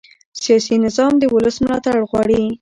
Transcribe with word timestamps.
سیاسي 0.41 0.75
نظام 0.85 1.13
د 1.19 1.23
ولس 1.33 1.55
ملاتړ 1.63 1.95
غواړي 2.09 2.41